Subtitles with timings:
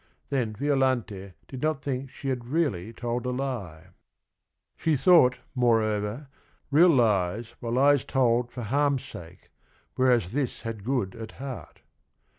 [0.31, 3.89] Then Violante did not think she had really told a lie.
[4.75, 6.27] POMPILIA 125" She thought, moreover,
[6.71, 9.51] real lies were lies told For harm's sake;
[9.93, 11.81] whereas this had good at heart."